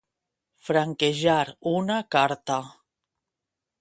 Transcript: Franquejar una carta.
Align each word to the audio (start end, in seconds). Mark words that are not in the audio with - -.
Franquejar 0.69 1.43
una 1.73 1.99
carta. 2.17 2.61